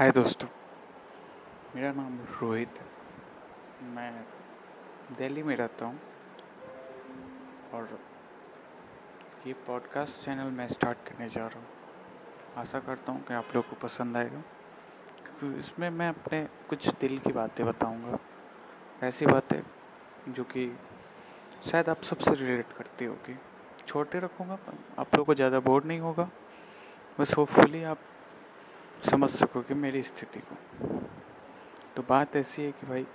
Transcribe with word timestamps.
हाय 0.00 0.10
दोस्तों, 0.10 0.48
मेरा 1.74 1.90
नाम 1.92 2.16
रोहित 2.32 2.78
है। 2.78 3.88
मैं 3.94 4.24
दिल्ली 5.18 5.42
में 5.42 5.54
रहता 5.56 5.86
हूँ 5.86 5.98
और 7.74 7.98
ये 9.46 9.52
पॉडकास्ट 9.66 10.24
चैनल 10.24 10.50
मैं 10.52 10.68
स्टार्ट 10.68 10.98
करने 11.08 11.28
जा 11.28 11.46
रहा 11.46 11.58
हूँ। 11.58 11.66
आशा 12.56 12.78
करता 12.80 13.12
हूँ 13.12 13.24
कि 13.24 13.34
आप 13.34 13.48
लोग 13.54 13.68
को 13.70 13.76
पसंद 13.82 14.16
आएगा, 14.16 14.40
क्योंकि 15.26 15.58
इसमें 15.58 15.88
मैं 15.90 16.08
अपने 16.08 16.42
कुछ 16.68 16.88
दिल 17.00 17.18
की 17.18 17.32
बातें 17.32 17.64
बताऊँगा। 17.66 18.18
ऐसी 19.02 19.26
बातें 19.26 19.60
जो 20.28 20.44
कि 20.44 20.66
शायद 21.70 21.88
आप 21.88 22.02
सबसे 22.02 22.34
रिलेट 22.34 22.72
करती 22.78 23.04
होगी। 23.04 23.36
छोटे 23.86 24.20
रखूँगा, 24.20 24.58
आप 24.98 25.16
लोग 25.16 25.26
को 25.26 25.34
ज़्यादा 25.34 25.60
बोर 25.60 25.84
नहीं 25.84 26.00
होगा। 26.00 26.28
बस 27.18 27.36
होपफुली 27.36 27.82
आप 27.84 27.98
समझ 29.10 29.30
सकोगे 29.30 29.74
मेरी 29.74 30.02
स्थिति 30.02 30.40
को। 30.40 30.56
तो 31.96 32.02
बात 32.08 32.36
ऐसी 32.36 32.62
है 32.62 32.72
कि 32.72 32.86
भाई, 32.86 33.06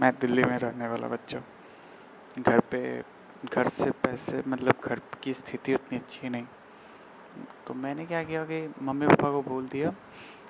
मैं 0.00 0.12
दिल्ली 0.20 0.44
में 0.44 0.58
रहने 0.58 0.88
वाला 0.88 1.08
बच्चा 1.08 1.38
हूँ। 1.38 2.42
घर 2.42 2.60
पे, 2.60 3.04
घर 3.52 3.68
से 3.68 3.90
पैसे 3.90 4.42
मतलब 4.48 4.74
घर 4.84 5.00
की 5.22 5.34
स्थिति 5.34 5.74
उतनी 5.74 5.98
अच्छी 5.98 6.28
नहीं। 6.28 6.46
तो 7.66 7.74
मैंने 7.74 8.06
क्या 8.06 8.24
किया 8.24 8.44
कि 8.44 8.74
मम्मी 8.82 9.06
पापा 9.06 9.30
को 9.30 9.42
बोल 9.42 9.68
दिया 9.68 9.90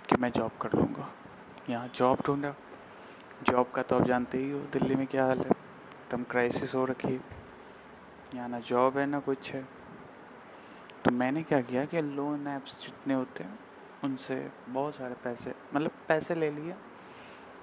कि 0.08 0.16
मैं 0.16 0.30
जॉब 0.30 0.50
कर 0.62 0.72
लूँगा। 0.74 1.12
यहाँ 1.70 1.88
जॉब 1.94 2.18
ढूँढा। 2.26 2.54
जॉब 3.42 3.70
का 3.70 3.82
तो 3.82 3.96
आप 3.96 4.06
जानते 4.06 4.38
ही 4.38 4.50
हो, 4.50 4.60
दिल्ली 4.60 4.94
में 4.94 5.06
क्या 5.06 5.26
हाल 5.26 5.38
है? 5.38 5.50
एकदम 5.50 6.22
क्राइसिस 6.22 6.74
हो 6.74 6.84
रखी 6.84 7.20
यहाँ 8.34 8.48
ना 8.48 8.60
जॉब 8.60 8.98
है, 8.98 9.06
ना 9.06 9.20
कुछ 9.20 9.52
है। 9.52 9.62
तो 11.04 11.10
मैंने 11.10 11.42
क्या 11.42 11.60
किया 11.60 11.84
कि 11.84 12.00
लोन 12.00 12.46
ऐप्स 12.46 12.82
जितने 12.82 13.14
होते 13.14 13.44
हैं 13.44 13.71
उनसे 14.04 14.50
बहुत 14.68 14.94
सारे 14.94 15.14
पैसे 15.14 15.54
मतलब 15.74 15.90
पैसे 16.08 16.34
ले 16.34 16.50
लिए 16.50 16.74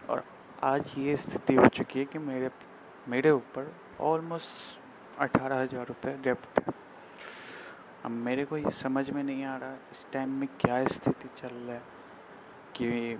और 0.09 0.23
आज 0.63 0.91
ये 0.97 1.17
स्थिति 1.17 1.55
हो 1.55 1.67
चुकी 1.67 1.99
है 1.99 2.05
कि 2.05 2.19
मेरे 2.19 2.49
मेरे 3.09 3.31
ऊपर 3.31 3.73
ऑलमोस्ट 4.01 5.19
अठारह 5.19 5.61
हज़ार 5.61 5.85
रुपये 5.85 6.17
डेप्ट 6.23 6.59
अब 8.05 8.11
मेरे 8.11 8.45
को 8.45 8.57
ये 8.57 8.71
समझ 8.71 9.09
में 9.09 9.23
नहीं 9.23 9.43
आ 9.43 9.57
रहा 9.57 9.73
इस 9.91 10.05
टाइम 10.13 10.29
में 10.29 10.47
क्या 10.59 10.87
स्थिति 10.87 11.29
चल 11.41 11.55
रहा 11.55 11.75
है 11.75 11.81
कि 12.75 13.19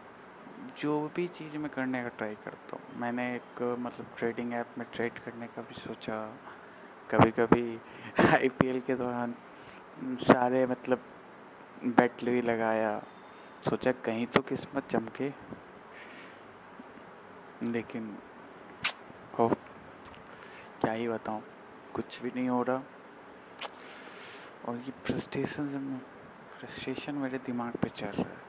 जो 0.82 1.12
भी 1.16 1.28
चीज़ 1.28 1.58
मैं 1.58 1.70
करने 1.70 2.04
का 2.04 2.10
ट्राई 2.10 2.36
करता 2.36 2.78
हूँ, 2.78 3.02
मैंने 3.02 3.36
एक 3.36 3.78
मतलब 3.80 4.06
ट्रेडिंग 4.18 4.54
ऐप 4.54 4.68
में 4.78 4.88
ट्रेड 4.94 5.20
करने 5.20 5.48
का 5.48 5.62
भी 5.62 5.82
सोचा 5.82 6.38
कभी 7.12 7.32
कभी 7.32 7.80
आईपीएल 8.34 8.82
के 8.82 8.96
दौरान 8.96 9.36
सारे 10.04 10.66
मतलब 10.66 11.00
बेट 11.86 12.24
भी 12.24 12.42
लगाया। 12.42 13.02
सोचा 13.70 13.92
कहीं 13.92 14.26
तो 14.28 14.42
किस्मत 14.42 14.88
चमके। 14.88 15.32
लेकिन 17.64 18.18
हो 19.40 19.48
क्या 20.82 20.92
ही 20.94 21.08
बताऊँ, 21.08 21.44
कुछ 21.94 22.22
भी 22.22 22.32
नहीं 22.36 22.50
हो 22.50 22.64
रहा। 22.64 22.84
और 24.68 24.76
ये 24.76 24.92
फ्रस्ट्रेशन 25.06 26.00
फ्रस्ट्रेशन 26.60 27.16
मेरे 27.16 27.38
दिमाग 27.38 27.76
पे 27.76 27.90
चल 27.90 28.08
रहा 28.08 28.30
है। 28.30 28.48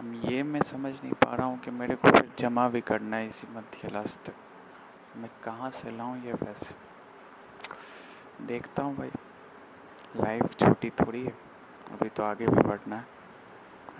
अब 0.00 0.30
ये 0.30 0.42
मैं 0.42 0.62
समझ 0.62 0.92
नहीं 0.94 1.12
पा 1.12 1.34
रहा 1.34 1.46
हूँ 1.46 1.58
कि 1.58 1.70
मेरे 1.70 1.94
को 1.94 2.10
फिर 2.10 2.30
जमा 2.38 2.68
भी 2.68 2.80
करना 2.80 3.16
है 3.16 3.26
इसी 3.26 3.46
मध्य 3.54 3.88
क्लास 3.88 4.18
तक 4.26 4.34
मैं 5.16 5.30
कहाँ 5.44 5.70
से 5.70 5.96
लाऊँ 5.96 6.22
ये 6.24 6.34
पैसे? 6.34 6.74
देखता 8.46 8.82
हूँ 8.82 8.96
भाई। 8.96 9.10
लाइफ 10.16 10.54
छोटी 10.54 10.90
थोड़ी 10.90 11.24
है। 11.24 11.49
अभी 11.92 12.08
तो 12.08 12.22
आगे 12.22 12.46
भी 12.46 12.62
बढ़ना 12.62 12.96
है। 12.96 13.06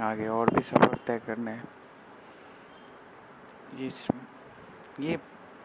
आगे 0.01 0.29
और 0.29 0.55
भी 0.55 0.61
सफ़र 0.61 0.99
तय 1.07 1.19
करने 1.19 1.51
हैं। 1.51 1.69
ये 3.77 3.91
ये 5.01 5.19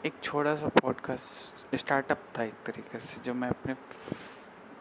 एक 0.05 0.13
छोटा 0.23 0.55
सा 0.55 0.67
पॉडकास्ट 0.67 1.75
स्टार्टअप 1.75 2.23
था 2.37 2.43
एक 2.43 2.53
तरीके 2.65 2.99
से, 2.99 3.21
जो 3.21 3.33
मैं 3.33 3.49
अपने 3.49 3.73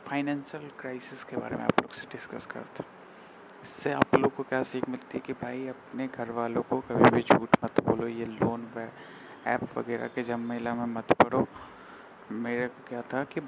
फाइनेंशियल 0.07 0.71
क्राइसिस 0.81 1.25
के 1.25 1.37
बारे 1.37 1.57
में 1.57 1.65
आप 1.65 1.81
लोग 1.83 1.93
से 1.93 2.07
डिस्कस 2.13 2.47
करता 2.47 2.85
इससे 3.63 3.93
आप 3.93 4.15
लोग 4.15 4.35
को 4.35 4.43
क्या 4.43 4.63
सीख 4.63 4.89
मिलती 4.89 5.19
है 5.19 5.21
कि 5.21 5.33
भाई, 5.33 5.67
अपने 5.69 6.09
घर 6.09 6.31
वालों 6.31 6.63
को 6.63 6.81
कभी 6.81 7.11
भी 7.11 7.23
झूठ 7.23 7.57
मत 7.65 7.81
बोलो, 7.81 8.09
ये 8.09 8.27
लोन 8.27 8.69
व 8.77 8.89
ऐप 9.47 9.79
वगैरह 9.79 10.07
के 10.07 10.25
झमेला 10.25 10.75
में 10.75 10.87
मत 10.87 11.13
पड़ो। 11.13 11.47
मेरे 12.33 12.69
को 12.69 12.89
क्या 12.89 13.03
था 13.03 13.25
कि 13.25 13.41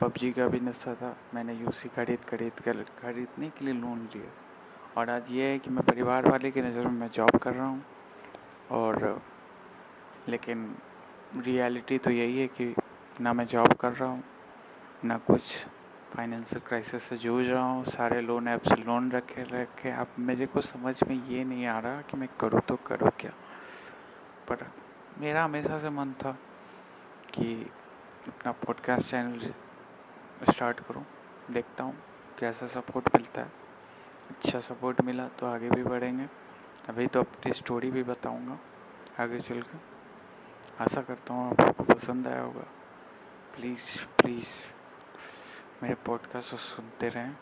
पबजी 0.00 0.30
का 0.32 0.46
भी 0.48 0.60
नशा 0.60 0.94
था। 0.94 1.16
मैंने 1.34 1.54
यूसी 1.54 1.88
खरीद 1.88 2.24
खरीद 2.24 2.60
कर, 2.60 2.82
खरीदने 3.02 3.48
के 3.48 3.64
लिए 3.64 3.74
लोन 3.74 4.08
लिया। 4.14 4.30
और 4.96 5.10
आज 5.10 5.30
ये 5.30 5.50
है 5.50 5.58
कि 5.58 5.70
मैं 5.70 5.84
परिवार 5.84 6.28
वाले 6.28 6.50
की 6.50 6.62
नज़र 6.62 6.86
में 6.86 7.00
मैं 7.00 7.10
जॉब 7.10 7.36
कर 7.36 7.54
रहा 7.54 7.66
हूँ। 7.66 7.82
और, 8.70 9.20
लेकिन 10.28 10.74
रियलिटी 11.36 11.98
तो 11.98 12.10
यही 12.10 12.40
है 12.40 12.46
कि 12.48 12.74
ना 13.20 13.32
मैं 13.32 13.46
जॉब 13.46 13.72
कर 13.72 13.92
रहा 13.92 14.08
हूँ, 14.08 14.22
ना 15.04 15.18
कुछ 15.18 15.66
फाइनेंशियल 16.14 16.60
क्राइसिस 16.68 17.02
से 17.02 17.16
जूझ 17.16 17.46
रहा 17.46 17.62
हूँ। 17.62 17.84
सारे 17.84 18.20
लोन 18.20 18.48
ऐप 18.48 18.62
से 18.62 18.76
लोन 18.76 19.10
रखे 19.12 19.42
रखे। 19.52 19.90
अब 19.90 20.14
मेरे 20.18 20.46
को 20.46 20.60
समझ 20.60 20.94
में 21.08 21.28
ये 21.28 21.44
नहीं 21.44 21.66
आ 21.66 21.78
रहा 21.78 22.00
कि 22.00 22.16
मैं 22.16 22.28
करूँ 22.40 22.60
तो 22.60 22.76
करूँ 22.86 23.10
क्या। 23.20 23.32
पर 24.48 24.66
मेरा 25.20 25.44
हमेशा 25.44 25.78
से 25.78 25.90
मन 25.90 26.12
था 26.12 26.38
कि 27.34 27.54
अपना 28.28 28.52
पॉडकास्ट 28.52 29.10
चैनल 29.10 29.52
स्टार्ट 30.44 30.80
करूँ, 30.80 31.04
देखता 31.50 31.84
हूँ 31.84 31.96
कैसा 32.38 32.66
सपोर्ट 32.66 33.08
मिलता 33.16 33.40
है। 33.40 33.52
अच्छा 34.30 34.60
सपोर्ट 34.60 35.00
मिला 35.00 35.28
तो 35.28 35.46
आगे 35.46 35.70
भी 35.70 35.82
बढ़ेंगे। 35.82 36.28
अभी 36.88 37.06
तो 37.06 37.20
अपनी 37.20 37.52
स्टोरी 37.52 37.90
भी 37.90 38.02
बताऊँगा 38.02 38.58
आगे 39.20 39.40
चल 39.40 39.62
कर 39.62 39.80
आशा 40.80 41.02
करता 41.02 41.34
हूँ 41.34 41.50
आप 41.50 41.60
लोग 41.60 41.76
को 41.76 41.84
पसंद 41.84 42.26
आया 42.28 42.40
होगा। 42.40 42.66
प्लीज़ 43.56 43.98
प्लीज़ 44.18 44.48
मेरे 45.82 45.94
पॉडकास्ट 45.94 46.54
सुनते 46.54 47.08
रहें। 47.08 47.36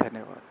धन्यवाद। 0.00 0.42